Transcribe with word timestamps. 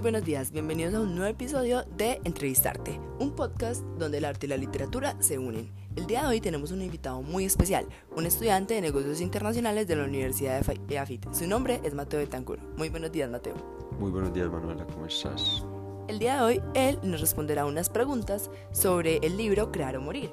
Muy 0.00 0.12
buenos 0.12 0.24
días, 0.24 0.50
bienvenidos 0.50 0.94
a 0.94 1.00
un 1.00 1.14
nuevo 1.14 1.30
episodio 1.30 1.84
de 1.98 2.22
Entrevistarte, 2.24 2.98
un 3.18 3.36
podcast 3.36 3.82
donde 3.98 4.16
el 4.16 4.24
arte 4.24 4.46
y 4.46 4.48
la 4.48 4.56
literatura 4.56 5.14
se 5.20 5.38
unen. 5.38 5.70
El 5.94 6.06
día 6.06 6.22
de 6.22 6.28
hoy 6.28 6.40
tenemos 6.40 6.70
un 6.70 6.80
invitado 6.80 7.20
muy 7.20 7.44
especial, 7.44 7.86
un 8.16 8.24
estudiante 8.24 8.72
de 8.72 8.80
negocios 8.80 9.20
internacionales 9.20 9.86
de 9.86 9.96
la 9.96 10.04
Universidad 10.04 10.64
de 10.64 10.98
AFIT. 10.98 11.30
Su 11.34 11.46
nombre 11.46 11.82
es 11.84 11.92
Mateo 11.92 12.18
Betancur. 12.18 12.58
Muy 12.78 12.88
buenos 12.88 13.12
días, 13.12 13.30
Mateo. 13.30 13.56
Muy 13.98 14.10
buenos 14.10 14.32
días, 14.32 14.48
Manuela, 14.48 14.86
¿cómo 14.86 15.04
estás? 15.04 15.66
El 16.08 16.18
día 16.18 16.36
de 16.36 16.40
hoy 16.40 16.62
él 16.72 16.98
nos 17.02 17.20
responderá 17.20 17.66
unas 17.66 17.90
preguntas 17.90 18.50
sobre 18.72 19.18
el 19.18 19.36
libro 19.36 19.70
Crear 19.70 19.98
o 19.98 20.00
Morir, 20.00 20.32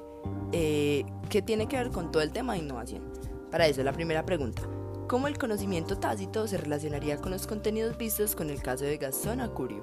eh, 0.52 1.04
que 1.28 1.42
tiene 1.42 1.68
que 1.68 1.76
ver 1.76 1.90
con 1.90 2.10
todo 2.10 2.22
el 2.22 2.32
tema 2.32 2.54
de 2.54 2.60
innovación. 2.60 3.02
Para 3.50 3.66
eso, 3.66 3.82
la 3.82 3.92
primera 3.92 4.24
pregunta. 4.24 4.62
¿Cómo 5.08 5.26
el 5.26 5.38
conocimiento 5.38 5.96
tácito 5.96 6.46
se 6.46 6.58
relacionaría 6.58 7.16
con 7.16 7.30
los 7.30 7.46
contenidos 7.46 7.96
vistos 7.96 8.36
con 8.36 8.50
el 8.50 8.60
caso 8.60 8.84
de 8.84 8.98
Gastón 8.98 9.40
Acurio? 9.40 9.82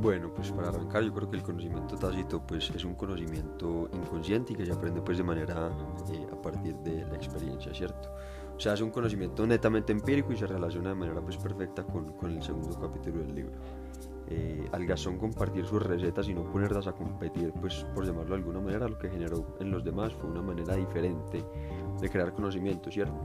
Bueno, 0.00 0.32
pues 0.32 0.52
para 0.52 0.68
arrancar 0.68 1.02
yo 1.02 1.12
creo 1.12 1.28
que 1.28 1.38
el 1.38 1.42
conocimiento 1.42 1.96
tácito 1.96 2.40
pues 2.46 2.70
es 2.70 2.84
un 2.84 2.94
conocimiento 2.94 3.90
inconsciente 3.92 4.52
y 4.52 4.56
que 4.56 4.64
se 4.64 4.70
aprende 4.70 5.02
pues 5.02 5.18
de 5.18 5.24
manera 5.24 5.72
eh, 6.12 6.26
a 6.32 6.40
partir 6.40 6.76
de 6.76 7.04
la 7.04 7.16
experiencia, 7.16 7.74
¿cierto? 7.74 8.14
O 8.56 8.60
sea, 8.60 8.74
es 8.74 8.80
un 8.80 8.90
conocimiento 8.90 9.44
netamente 9.44 9.90
empírico 9.90 10.32
y 10.32 10.36
se 10.36 10.46
relaciona 10.46 10.90
de 10.90 10.94
manera 10.94 11.20
pues 11.20 11.36
perfecta 11.36 11.82
con, 11.82 12.12
con 12.12 12.30
el 12.30 12.40
segundo 12.40 12.78
capítulo 12.78 13.24
del 13.24 13.34
libro 13.34 13.58
eh, 14.28 14.68
al 14.72 14.86
Gasón 14.86 15.18
compartir 15.18 15.66
sus 15.66 15.82
recetas 15.82 16.28
y 16.28 16.34
no 16.34 16.44
ponerlas 16.44 16.86
a 16.86 16.92
competir, 16.92 17.52
pues 17.60 17.84
por 17.94 18.06
llamarlo 18.06 18.30
de 18.30 18.36
alguna 18.36 18.60
manera, 18.60 18.88
lo 18.88 18.98
que 18.98 19.10
generó 19.10 19.56
en 19.60 19.70
los 19.70 19.84
demás 19.84 20.14
fue 20.14 20.30
una 20.30 20.40
manera 20.40 20.76
diferente 20.76 21.44
de 22.00 22.08
crear 22.08 22.32
conocimiento, 22.32 22.90
¿cierto? 22.90 23.20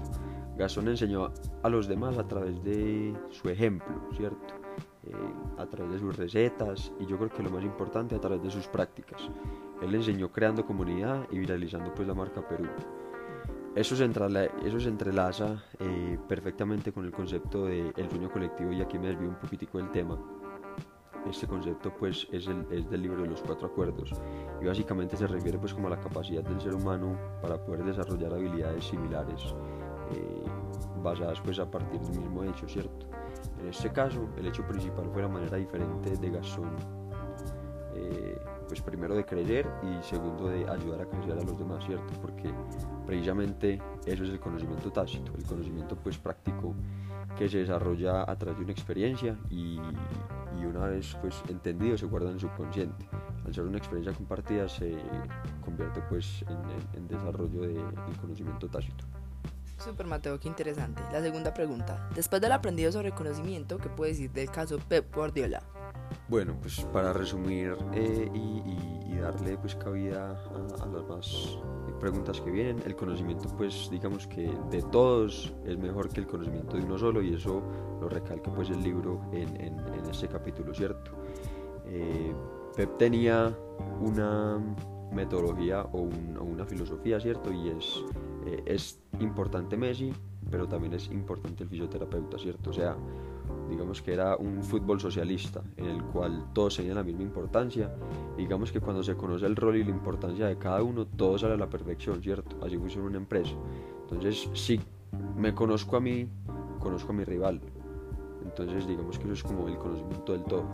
Gasón 0.60 0.90
enseñó 0.90 1.32
a 1.64 1.70
los 1.70 1.88
demás 1.88 2.18
a 2.18 2.28
través 2.28 2.62
de 2.66 3.16
su 3.30 3.48
ejemplo, 3.48 3.96
¿cierto? 4.18 4.56
Eh, 5.08 5.14
a 5.58 5.66
través 5.66 5.94
de 5.94 6.00
sus 6.00 6.18
recetas 6.18 6.92
y 7.00 7.06
yo 7.06 7.18
creo 7.18 7.30
que 7.30 7.42
lo 7.42 7.50
más 7.50 7.64
importante 7.64 8.14
a 8.14 8.20
través 8.20 8.44
de 8.44 8.52
sus 8.52 8.68
prácticas. 8.68 9.22
Él 9.82 9.96
enseñó 9.96 10.34
creando 10.34 10.66
comunidad 10.66 11.26
y 11.32 11.40
viralizando 11.40 11.94
pues 11.94 12.06
la 12.06 12.14
marca 12.14 12.46
Perú. 12.46 12.66
Eso 13.74 13.96
se, 13.96 14.04
eso 14.04 14.80
se 14.82 14.90
entrelaza 14.90 15.64
eh, 15.80 16.20
perfectamente 16.28 16.92
con 16.92 17.06
el 17.06 17.12
concepto 17.14 17.66
del 17.66 17.94
el 17.96 18.10
sueño 18.10 18.30
colectivo 18.30 18.74
y 18.74 18.82
aquí 18.82 19.00
me 19.00 19.08
desvío 19.08 19.30
un 19.30 19.40
poquitico 19.40 19.78
del 19.78 19.90
tema 19.92 20.20
este 21.30 21.48
concepto 21.48 21.94
pues 21.94 22.28
es, 22.32 22.48
el, 22.48 22.66
es, 22.72 22.90
del 22.90 23.02
libro 23.02 23.22
de 23.22 23.30
los 23.30 23.42
cuatro 23.42 23.68
acuerdos 23.68 24.14
y 24.62 24.66
básicamente 24.66 25.18
se 25.18 25.28
refiere 25.28 25.58
pues 25.58 25.74
como 25.74 25.88
a 25.88 25.92
la 25.92 26.00
capacidad 26.00 26.44
del 26.44 26.60
ser 26.62 26.74
humano 26.74 27.18
para 27.42 27.64
poder 27.64 27.84
desarrollar 27.84 28.34
habilidades 28.34 28.86
similares 28.86 29.54
eh, 30.12 30.44
basadas 31.02 31.40
pues 31.42 31.60
a 31.60 31.70
partir 31.70 32.00
del 32.00 32.20
mismo 32.20 32.44
hecho, 32.44 32.68
¿cierto? 32.68 33.08
En 33.62 33.68
este 33.68 33.92
caso 33.92 34.30
el 34.38 34.48
hecho 34.48 34.66
principal 34.68 35.10
fue 35.12 35.22
la 35.22 35.28
manera 35.28 35.58
diferente 35.58 36.16
de 36.16 36.30
Gastón, 36.30 36.76
eh, 37.96 38.38
pues 38.68 38.82
primero 38.82 39.16
de 39.16 39.26
creer 39.26 39.68
y 39.84 40.04
segundo 40.04 40.48
de 40.48 40.70
ayudar 40.70 41.02
a 41.02 41.06
crecer 41.06 41.34
a 41.34 41.44
los 41.44 41.58
demás, 41.58 41.84
¿cierto? 41.86 42.14
Porque 42.22 42.52
precisamente 43.06 43.82
eso 44.06 44.24
es 44.24 44.30
el 44.30 44.40
conocimiento 44.40 44.92
tácito, 44.92 45.34
el 45.38 45.44
conocimiento 45.44 45.96
pues 45.96 46.18
práctico 46.18 46.74
que 47.38 47.50
se 47.50 47.60
desarrolla 47.60 48.30
a 48.30 48.36
través 48.38 48.58
de 48.58 48.64
una 48.64 48.72
experiencia 48.72 49.38
y, 49.50 49.80
y 50.60 50.66
una 50.66 50.88
vez 50.88 51.18
pues 51.22 51.42
entendido 51.50 51.98
se 51.98 52.06
guarda 52.06 52.28
en 52.30 52.36
el 52.36 52.40
subconsciente. 52.40 53.08
Al 53.46 53.54
ser 53.54 53.64
una 53.64 53.78
experiencia 53.78 54.14
compartida 54.14 54.68
se 54.68 54.98
convierte 55.64 56.02
pues 56.10 56.44
en, 56.44 56.98
en, 56.98 57.08
desarrollo 57.08 57.62
del 57.62 57.76
de 57.76 58.18
conocimiento 58.22 58.68
tácito. 58.68 59.06
Super 59.80 60.06
Mateo, 60.08 60.40
qué 60.40 60.48
interesante. 60.48 61.02
La 61.12 61.22
segunda 61.22 61.54
pregunta. 61.54 62.10
Después 62.14 62.42
del 62.42 62.52
aprendido 62.52 62.92
sobre 62.92 63.12
conocimiento, 63.12 63.78
¿qué 63.78 63.90
puedes 63.90 64.18
decir 64.18 64.32
del 64.32 64.52
caso 64.52 64.78
Pep 64.88 65.14
Guardiola? 65.14 65.64
Bueno, 66.28 66.56
pues 66.60 66.82
para 66.94 67.14
resumir 67.14 67.76
eh, 67.94 68.30
y, 68.34 69.14
y, 69.14 69.16
darle 69.20 69.58
pues 69.58 69.76
cabida 69.76 70.32
a, 70.32 70.84
a 70.84 70.86
las 70.86 71.06
más 71.08 71.58
preguntas 72.00 72.40
que 72.40 72.50
vienen, 72.50 72.82
el 72.86 72.96
conocimiento 72.96 73.50
pues 73.58 73.90
digamos 73.92 74.26
que 74.28 74.50
de 74.72 74.82
todos 74.84 75.54
es 75.66 75.78
mejor 75.78 76.08
que 76.08 76.22
el 76.22 76.28
conocimiento 76.28 76.78
de 76.78 76.84
uno 76.84 76.98
solo 76.98 77.22
y 77.22 77.34
eso 77.34 77.62
lo 78.00 78.08
recalca 78.08 78.50
pues 78.54 78.70
el 78.70 78.82
libro 78.82 79.22
en, 79.34 79.50
en, 79.60 79.78
en 79.80 80.10
este 80.10 80.30
capítulo, 80.30 80.74
¿cierto? 80.74 81.12
Eh, 81.86 82.34
Pep 82.76 82.98
tenía 82.98 83.54
una 84.00 84.58
metodología 85.12 85.82
o, 85.92 86.02
un, 86.02 86.38
o, 86.40 86.44
una 86.44 86.66
filosofía, 86.66 87.20
¿cierto? 87.20 87.52
Y 87.52 87.70
es, 87.70 88.04
eh, 88.50 88.64
es 88.66 89.00
importante 89.20 89.78
Messi, 89.78 90.12
pero 90.50 90.68
también 90.68 90.94
es 90.94 91.08
importante 91.12 91.64
el 91.64 91.70
fisioterapeuta, 91.70 92.38
¿cierto? 92.38 92.72
O 92.72 92.74
sea, 92.74 92.96
digamos 93.70 94.02
que 94.02 94.14
era 94.14 94.36
un 94.38 94.64
fútbol 94.64 95.00
socialista 95.00 95.62
en 95.78 95.86
el 95.86 96.04
cual 96.04 96.46
todos 96.54 96.78
tenían 96.78 96.96
la 96.96 97.04
misma 97.04 97.22
importancia. 97.22 97.94
Digamos 98.36 98.72
que 98.72 98.80
cuando 98.80 99.04
se 99.04 99.16
conoce 99.16 99.46
el 99.46 99.56
rol 99.56 99.78
y 99.78 99.84
la 99.84 99.92
importancia 99.92 100.48
de 100.48 100.58
cada 100.58 100.82
uno, 100.82 101.06
todo 101.06 101.38
sale 101.38 101.54
a 101.54 101.58
la 101.58 101.70
perfección, 101.70 102.22
¿cierto? 102.22 102.58
Así 102.66 102.78
funciona 102.78 103.08
una 103.08 103.18
empresa. 103.18 103.54
Entonces, 104.02 104.50
si 104.54 104.80
me 105.36 105.54
conozco 105.54 105.98
a 105.98 106.00
mí, 106.00 106.28
conozco 106.80 107.12
a 107.12 107.16
mi 107.16 107.24
rival. 107.24 107.62
Entonces, 108.44 108.88
digamos 108.88 109.20
que 109.20 109.26
eso 109.26 109.34
es 109.34 109.44
como 109.44 109.68
el 109.68 109.78
conocimiento 109.78 110.34
del 110.34 110.44
todo. 110.46 110.66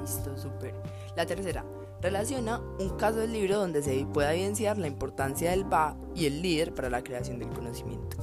Listo, 0.00 0.36
súper. 0.36 0.74
La 1.16 1.26
tercera, 1.26 1.64
relaciona 2.00 2.60
un 2.78 2.90
caso 2.96 3.18
del 3.18 3.32
libro 3.32 3.58
donde 3.58 3.82
se 3.82 4.06
pueda 4.06 4.34
evidenciar 4.34 4.78
la 4.78 4.86
importancia 4.86 5.50
del 5.50 5.64
BA 5.64 5.96
y 6.14 6.26
el 6.26 6.42
líder 6.42 6.74
para 6.74 6.90
la 6.90 7.02
creación 7.02 7.38
del 7.38 7.50
conocimiento 7.50 8.16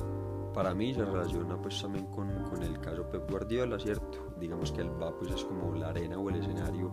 para 0.53 0.73
mí 0.73 0.93
se 0.93 1.03
relaciona 1.03 1.59
pues 1.59 1.81
también 1.81 2.05
con, 2.05 2.29
con, 2.43 2.61
el 2.61 2.79
caso 2.79 3.09
Pep 3.09 3.29
Guardiola, 3.29 3.79
¿cierto? 3.79 4.35
Digamos 4.39 4.71
que 4.71 4.81
el 4.81 4.89
VA 4.89 5.17
pues 5.17 5.31
es 5.31 5.43
como 5.43 5.73
la 5.73 5.89
arena 5.89 6.17
o 6.17 6.29
el 6.29 6.35
escenario 6.35 6.91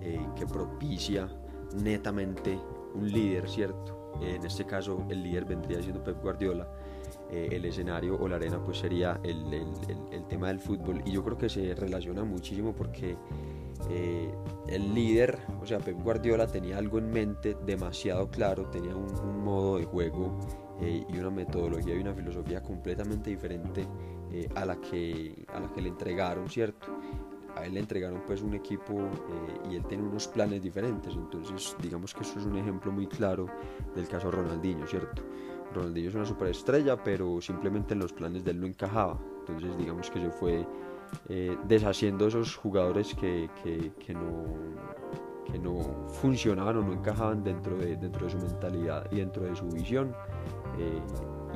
eh, 0.00 0.26
que 0.34 0.46
propicia 0.46 1.28
netamente 1.74 2.58
un 2.94 3.10
líder, 3.10 3.48
¿cierto? 3.48 4.12
Eh, 4.22 4.36
en 4.36 4.46
este 4.46 4.64
caso 4.64 5.04
el 5.10 5.22
líder 5.22 5.44
vendría 5.44 5.82
siendo 5.82 6.02
Pep 6.02 6.20
Guardiola, 6.22 6.66
eh, 7.30 7.48
el 7.52 7.64
escenario 7.66 8.16
o 8.18 8.26
la 8.28 8.36
arena 8.36 8.62
pues 8.62 8.78
sería 8.78 9.20
el, 9.22 9.52
el, 9.52 9.68
el, 9.88 9.98
el, 10.12 10.26
tema 10.26 10.48
del 10.48 10.60
fútbol 10.60 11.02
y 11.04 11.12
yo 11.12 11.22
creo 11.22 11.36
que 11.36 11.48
se 11.48 11.74
relaciona 11.74 12.24
muchísimo 12.24 12.72
porque 12.72 13.16
el 13.88 14.94
líder, 14.94 15.38
o 15.60 15.66
sea 15.66 15.78
Pep 15.78 16.00
Guardiola 16.02 16.46
tenía 16.46 16.78
algo 16.78 16.98
en 16.98 17.10
mente 17.10 17.56
demasiado 17.66 18.28
claro, 18.30 18.66
tenía 18.66 18.94
un, 18.94 19.44
modo 19.44 19.78
de 19.78 19.84
juego 19.84 20.38
eh, 20.80 21.04
y 21.08 21.18
una 21.18 21.30
metodología 21.30 21.94
y 21.94 21.98
una 21.98 22.14
filosofía 22.14 22.62
completamente 22.62 23.30
diferente 23.30 23.86
eh, 24.32 24.48
a, 24.54 24.64
la 24.64 24.76
que, 24.76 25.44
a 25.52 25.60
la 25.60 25.72
que 25.72 25.82
le 25.82 25.90
entregaron, 25.90 26.48
¿cierto? 26.48 26.88
A 27.56 27.66
él 27.66 27.74
le 27.74 27.80
entregaron 27.80 28.22
pues 28.26 28.42
un 28.42 28.54
equipo 28.54 28.94
eh, 28.94 29.70
y 29.70 29.76
él 29.76 29.84
tiene 29.86 30.02
unos 30.02 30.26
planes 30.26 30.62
diferentes, 30.62 31.14
entonces 31.14 31.76
digamos 31.80 32.14
que 32.14 32.22
eso 32.22 32.40
es 32.40 32.46
un 32.46 32.56
ejemplo 32.56 32.90
muy 32.90 33.06
claro 33.06 33.46
del 33.94 34.08
caso 34.08 34.30
Ronaldinho, 34.30 34.86
¿cierto? 34.86 35.22
Ronaldinho 35.72 36.08
es 36.08 36.14
una 36.14 36.26
superestrella, 36.26 37.02
pero 37.02 37.40
simplemente 37.40 37.94
en 37.94 38.00
los 38.00 38.12
planes 38.12 38.44
de 38.44 38.52
él 38.52 38.60
no 38.60 38.66
encajaba, 38.66 39.18
entonces 39.40 39.76
digamos 39.78 40.10
que 40.10 40.20
se 40.20 40.30
fue 40.30 40.66
deshaciendo 41.66 42.28
esos 42.28 42.56
jugadores 42.56 43.14
que, 43.14 43.48
que, 43.62 43.92
que 43.98 44.14
no 44.14 44.44
que 45.44 45.58
no 45.58 46.08
funcionaban 46.08 46.78
o 46.78 46.82
no 46.82 46.92
encajaban 46.92 47.44
dentro 47.44 47.76
de, 47.76 47.96
dentro 47.96 48.26
de 48.26 48.32
su 48.32 48.38
mentalidad 48.38 49.06
y 49.12 49.16
dentro 49.16 49.44
de 49.44 49.54
su 49.54 49.68
visión 49.68 50.14
eh, 50.78 51.00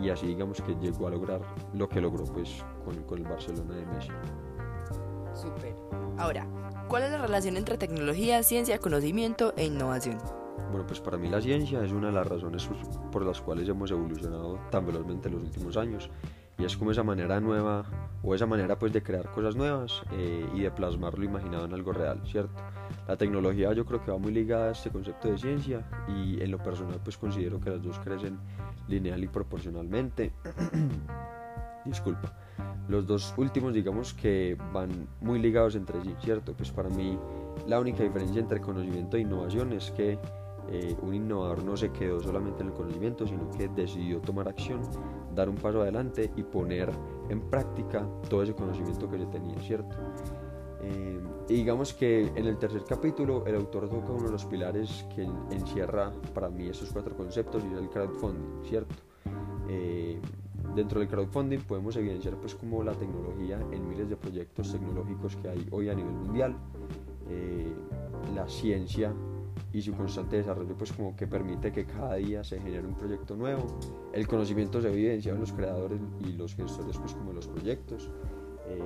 y 0.00 0.10
así 0.10 0.26
digamos 0.26 0.60
que 0.60 0.74
llegó 0.76 1.08
a 1.08 1.10
lograr 1.10 1.41
lo 1.74 1.88
que 1.88 2.00
logró 2.00 2.24
pues 2.24 2.64
con, 2.84 2.94
con 3.04 3.19
el 3.19 3.24
Barcelona 3.24 3.74
de 3.74 3.86
Messi. 3.86 4.10
Super. 5.34 5.75
Ahora, 6.16 6.46
¿cuál 6.88 7.04
es 7.04 7.10
la 7.10 7.19
relación 7.19 7.56
entre 7.56 7.78
tecnología, 7.78 8.42
ciencia, 8.42 8.78
conocimiento 8.78 9.52
e 9.56 9.66
innovación? 9.66 10.19
Bueno, 10.70 10.86
pues 10.86 11.00
para 11.00 11.16
mí 11.16 11.28
la 11.28 11.40
ciencia 11.40 11.82
es 11.82 11.92
una 11.92 12.08
de 12.08 12.12
las 12.12 12.26
razones 12.26 12.69
por 13.10 13.25
las 13.25 13.40
cuales 13.40 13.69
hemos 13.69 13.90
evolucionado 13.90 14.58
tan 14.70 14.86
velozmente 14.86 15.28
en 15.28 15.34
los 15.34 15.44
últimos 15.44 15.76
años 15.76 16.10
y 16.58 16.64
es 16.64 16.76
como 16.76 16.90
esa 16.90 17.05
manera 17.05 17.40
nueva 17.40 17.84
o 18.22 18.34
esa 18.34 18.46
manera 18.46 18.78
pues 18.78 18.93
de 18.93 19.02
crear 19.02 19.31
cosas 19.31 19.55
nuevas 19.55 20.02
eh, 20.12 20.44
y 20.55 20.60
de 20.60 20.70
plasmar 20.72 21.16
lo 21.16 21.25
imaginado 21.25 21.64
en 21.64 21.72
algo 21.72 21.93
real, 21.93 22.20
¿cierto? 22.26 22.60
La 23.06 23.16
tecnología 23.16 23.72
yo 23.72 23.87
creo 23.87 24.05
que 24.05 24.10
va 24.10 24.19
muy 24.19 24.32
ligada 24.32 24.69
a 24.69 24.72
este 24.72 24.90
concepto 24.90 25.28
de 25.28 25.38
ciencia 25.38 25.88
y 26.08 26.43
en 26.43 26.50
lo 26.50 26.58
personal 26.58 27.00
pues 27.02 27.16
considero 27.16 27.60
que 27.60 27.70
las 27.70 27.82
dos 27.82 27.99
crecen 28.00 28.38
lineal 28.88 29.22
y 29.22 29.28
proporcionalmente. 29.28 30.32
Disculpa. 31.84 32.32
Los 32.88 33.06
dos 33.06 33.32
últimos 33.37 33.72
digamos 33.72 34.12
que 34.12 34.56
van 34.72 35.06
muy 35.20 35.38
ligados 35.38 35.76
entre 35.76 36.02
sí, 36.02 36.14
¿cierto? 36.20 36.55
Pues 36.55 36.72
para 36.72 36.88
mí 36.88 37.16
la 37.69 37.78
única 37.78 38.02
diferencia 38.02 38.40
entre 38.40 38.60
conocimiento 38.60 39.16
e 39.16 39.20
innovación 39.20 39.72
es 39.72 39.93
que 39.93 40.19
eh, 40.70 40.94
un 41.00 41.15
innovador 41.15 41.65
no 41.65 41.76
se 41.76 41.91
quedó 41.91 42.20
solamente 42.20 42.62
en 42.62 42.69
el 42.69 42.75
conocimiento, 42.75 43.26
sino 43.26 43.50
que 43.50 43.69
decidió 43.69 44.20
tomar 44.20 44.49
acción, 44.49 44.81
dar 45.35 45.49
un 45.49 45.56
paso 45.56 45.81
adelante 45.81 46.31
y 46.37 46.43
poner 46.43 46.91
en 47.31 47.41
práctica 47.41 48.06
todo 48.29 48.43
ese 48.43 48.55
conocimiento 48.55 49.09
que 49.09 49.19
se 49.19 49.26
tenía, 49.26 49.59
¿cierto? 49.61 49.97
Eh, 50.82 51.20
y 51.49 51.55
digamos 51.55 51.94
que 51.94 52.26
en 52.26 52.47
el 52.47 52.59
tercer 52.59 52.85
capítulo 52.85 53.47
el 53.47 53.55
autor 53.56 53.88
toca 53.88 54.12
uno 54.12 54.26
de 54.26 54.32
los 54.32 54.44
pilares 54.44 55.06
que 55.15 55.23
encierra 55.50 56.12
para 56.35 56.50
mí 56.50 56.69
esos 56.69 56.91
cuatro 56.93 57.17
conceptos 57.17 57.65
y 57.65 57.73
es 57.73 57.81
el 57.81 57.88
crowdfunding, 57.88 58.65
¿cierto? 58.65 58.94
Eh, 59.70 60.20
dentro 60.75 61.00
del 61.00 61.09
crowdfunding 61.09 61.61
podemos 61.61 61.97
evidenciar 61.97 62.37
pues 62.37 62.55
como 62.55 62.82
la 62.85 62.93
tecnología 62.93 63.59
en 63.73 63.88
miles 63.88 64.11
de 64.11 64.17
proyectos 64.17 64.70
tecnológicos 64.70 65.35
que 65.37 65.49
hay 65.49 65.67
hoy 65.70 65.88
a 65.88 65.94
nivel 65.94 66.12
mundial, 66.12 66.55
la 68.35 68.49
ciencia 68.49 69.12
y 69.72 69.82
su 69.82 69.94
constante 69.94 70.37
desarrollo 70.37 70.75
pues 70.76 70.93
como 70.93 71.14
que 71.14 71.26
permite 71.26 71.72
que 71.72 71.84
cada 71.84 72.14
día 72.14 72.44
se 72.44 72.60
genere 72.60 72.87
un 72.87 72.94
proyecto 72.94 73.37
nuevo, 73.37 73.66
el 74.12 74.26
conocimiento 74.26 74.81
se 74.81 74.88
evidencia 74.88 75.32
en 75.32 75.40
los 75.40 75.52
creadores 75.52 76.00
y 76.20 76.32
los 76.32 76.55
gestores 76.55 76.96
pues 76.99 77.12
como 77.14 77.32
los 77.32 77.46
proyectos. 77.46 78.10
Eh, 78.66 78.82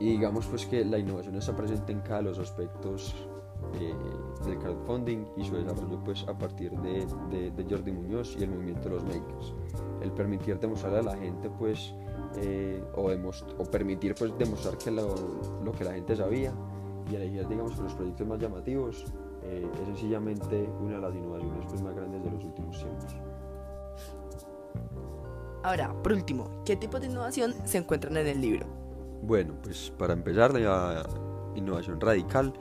y 0.00 0.10
digamos 0.10 0.46
pues 0.46 0.66
que 0.66 0.84
la 0.84 0.98
innovación 0.98 1.36
está 1.36 1.56
presente 1.56 1.92
en 1.92 2.00
cada 2.00 2.18
de 2.18 2.22
los 2.24 2.38
aspectos 2.38 3.14
eh, 3.74 3.94
del 4.46 4.58
crowdfunding 4.58 5.26
y 5.36 5.44
su 5.44 5.56
desarrollo 5.56 6.02
pues 6.04 6.24
a 6.28 6.38
partir 6.38 6.70
de, 6.80 7.06
de, 7.50 7.66
Jordi 7.68 7.92
Muñoz 7.92 8.36
y 8.38 8.44
el 8.44 8.50
movimiento 8.50 8.88
de 8.88 8.94
los 8.94 9.04
makers. 9.04 9.54
El 10.00 10.12
permitir 10.12 10.58
demostrarle 10.58 11.00
a 11.00 11.02
la 11.02 11.16
gente 11.16 11.50
pues 11.50 11.92
eh, 12.36 12.82
o, 12.94 13.10
o, 13.10 13.64
permitir 13.64 14.14
pues 14.14 14.36
demostrar 14.38 14.78
que 14.78 14.90
lo, 14.90 15.14
lo, 15.64 15.72
que 15.72 15.84
la 15.84 15.92
gente 15.92 16.14
sabía 16.14 16.52
y 17.10 17.16
elegir 17.16 17.46
digamos 17.48 17.78
los 17.78 17.94
proyectos 17.94 18.26
más 18.26 18.38
llamativos 18.38 19.06
eh, 19.42 19.66
es 19.72 19.86
sencillamente 19.86 20.68
una 20.80 20.96
de 20.96 21.00
las 21.00 21.14
innovaciones 21.14 21.64
pues, 21.68 21.82
más 21.82 21.94
grandes 21.94 22.22
de 22.22 22.30
los 22.30 22.44
últimos 22.44 22.78
tiempos. 22.78 23.16
Ahora, 25.62 25.92
por 26.02 26.12
último, 26.12 26.62
¿qué 26.64 26.76
tipo 26.76 27.00
de 27.00 27.06
innovación 27.06 27.54
se 27.64 27.78
encuentran 27.78 28.16
en 28.16 28.26
el 28.26 28.40
libro? 28.40 28.66
Bueno, 29.22 29.54
pues 29.62 29.92
para 29.98 30.12
empezar, 30.12 30.54
la 30.54 31.04
innovación 31.54 32.00
radical 32.00 32.52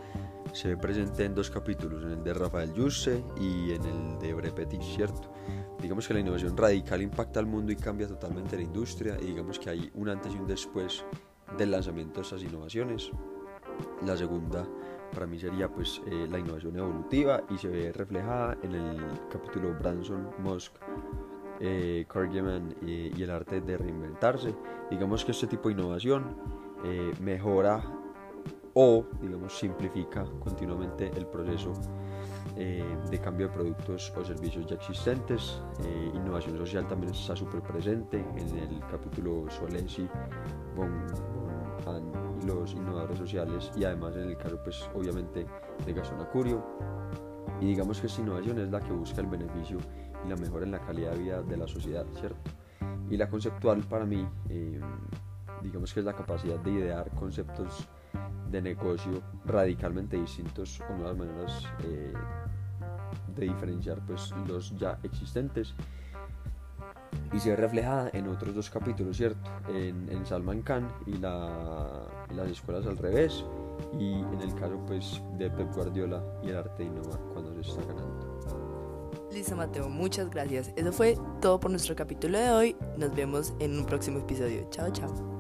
se 0.54 0.70
ve 0.70 0.78
presente 0.78 1.26
en 1.26 1.36
dos 1.36 1.52
capítulos, 1.52 2.04
en 2.04 2.12
el 2.12 2.24
de 2.24 2.34
Rafael 2.34 2.74
Yusse 2.74 3.24
y 3.40 3.72
en 3.72 3.84
el 3.84 4.20
de 4.20 4.34
Brepetit, 4.34 4.82
¿cierto? 4.82 5.32
Digamos 5.82 6.08
que 6.08 6.16
la 6.16 6.20
innovación 6.20 6.58
radical 6.58 7.02
impacta 7.02 7.40
al 7.40 7.46
mundo 7.46 7.72
y 7.72 7.76
cambia 7.76 8.08
totalmente 8.08 8.56
la 8.56 8.64
industria 8.64 9.18
y 9.22 9.26
digamos 9.26 9.60
que 9.60 9.70
hay 9.70 9.92
un 9.94 10.10
antes 10.10 10.34
y 10.34 10.38
un 10.38 10.48
después 10.48 11.06
del 11.58 11.72
lanzamiento 11.72 12.16
de 12.16 12.22
estas 12.22 12.42
innovaciones. 12.42 13.12
La 14.06 14.16
segunda 14.16 14.68
para 15.14 15.26
mí 15.26 15.40
sería 15.40 15.70
pues 15.70 16.02
eh, 16.06 16.28
la 16.30 16.40
innovación 16.40 16.78
evolutiva 16.78 17.42
y 17.50 17.58
se 17.58 17.70
ve 17.70 17.92
reflejada 17.92 18.58
en 18.62 18.76
el 18.76 18.98
capítulo 19.32 19.74
Branson, 19.80 20.30
Musk, 20.40 20.74
eh, 21.60 22.06
y, 22.86 23.22
el 23.22 23.32
arte 23.32 23.62
de 23.62 23.78
reinventarse. 23.78 24.54
Digamos 24.92 25.26
que 25.26 25.32
este 25.32 25.48
tipo 25.48 25.70
de 25.70 25.76
innovación 25.76 26.36
eh, 26.84 27.12
mejora 27.22 27.84
o 28.74 29.06
digamos 29.20 29.58
simplifica 29.58 30.26
continuamente 30.40 31.10
el 31.16 31.26
proceso 31.26 31.74
eh, 32.56 32.84
de 33.10 33.20
cambio 33.20 33.48
de 33.48 33.54
productos 33.54 34.14
o 34.16 34.26
servicios 34.26 34.66
ya 34.66 34.76
existentes. 34.76 35.62
Eh, 35.84 36.12
innovación 36.14 36.58
social 36.58 36.88
también 36.88 37.14
está 37.14 37.36
súper 37.36 37.62
presente 37.62 38.18
en 38.36 38.58
el 38.58 38.80
capítulo 38.92 39.46
Solesi, 39.50 40.08
Bon, 40.76 40.92
y 41.86 42.27
los 42.48 42.74
innovadores 42.74 43.20
sociales 43.20 43.72
y 43.76 43.84
además 43.84 44.16
en 44.16 44.30
el 44.30 44.38
caso 44.38 44.60
pues 44.64 44.90
obviamente 44.96 45.46
de 45.86 45.94
Gastón 45.94 46.22
Acurio. 46.22 46.64
Y 47.60 47.66
digamos 47.66 48.00
que 48.00 48.08
esta 48.08 48.22
innovación 48.22 48.60
es 48.60 48.70
la 48.70 48.80
que 48.80 48.92
busca 48.92 49.22
el 49.22 49.28
beneficio 49.28 49.78
y 50.26 50.30
la 50.30 50.36
mejora 50.36 50.66
en 50.66 50.72
la 50.72 50.80
calidad 50.80 51.12
de 51.12 51.18
vida 51.18 51.42
de 51.42 51.58
la 51.58 51.68
sociedad, 51.68 52.06
¿cierto? 52.20 52.52
Y 53.10 53.18
la 53.18 53.30
conceptual 53.30 53.82
para 53.84 54.06
mí, 54.06 54.28
eh, 54.50 54.80
digamos 55.62 55.94
que 55.94 56.02
es 56.02 56.06
la 56.06 56.14
capacidad 56.14 56.60
de 56.60 56.72
idear 56.72 57.10
conceptos 57.12 57.88
de 58.52 58.62
negocio 58.62 59.22
radicalmente 59.46 60.18
distintos 60.18 60.82
o 60.90 60.94
nuevas 60.94 61.18
maneras 61.18 61.64
eh, 61.84 62.14
de 63.36 63.46
diferenciar 63.46 64.00
pues, 64.06 64.34
los 64.48 64.76
ya 64.78 65.00
existentes 65.04 65.74
y 67.34 67.40
se 67.40 67.50
ve 67.52 67.56
reflejada 67.56 68.10
en 68.14 68.28
otros 68.28 68.56
dos 68.56 68.70
capítulos, 68.70 69.18
¿cierto? 69.18 69.40
En, 69.70 70.10
en 70.12 70.26
Salman 70.26 70.62
Khan 70.62 70.88
y, 71.06 71.18
la, 71.18 72.08
las 72.36 72.50
escuelas 72.50 72.86
al 72.86 72.98
revés 72.98 73.44
y 74.00 74.14
en 74.14 74.42
el 74.42 74.54
caso 74.56 74.80
pues 74.88 75.22
de 75.38 75.50
Pep 75.50 75.74
Guardiola 75.74 76.24
y 76.44 76.50
el 76.50 76.58
arte 76.58 76.84
de 76.84 76.90
innovar 76.90 77.20
cuando 77.34 77.54
se 77.64 77.70
está 77.70 77.82
ganando. 77.82 78.28
Listo 79.32 79.56
Mateo, 79.56 79.90
muchas 79.90 80.30
gracias. 80.30 80.72
Eso 80.76 80.92
fue 80.92 81.18
todo 81.42 81.60
por 81.60 81.70
nuestro 81.70 81.96
capítulo 81.96 82.40
de 82.40 82.50
hoy. 82.50 82.76
Nos 82.98 83.14
vemos 83.14 83.54
en 83.60 83.78
un 83.78 83.86
próximo 83.86 84.20
episodio. 84.20 84.68
Chao, 84.72 84.90
chao. 84.92 85.37